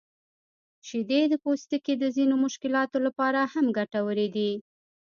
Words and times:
شیدې 0.87 1.21
د 1.29 1.33
پوستکي 1.43 1.93
د 1.99 2.03
ځینو 2.15 2.35
مشکلاتو 2.45 2.97
لپاره 3.05 3.39
هم 3.53 3.65
ګټورې 3.77 4.27
دي. 4.35 4.51